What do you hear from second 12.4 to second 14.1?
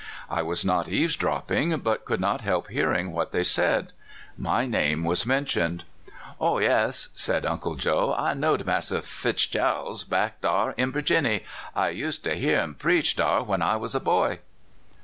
7 im preach dar when I was a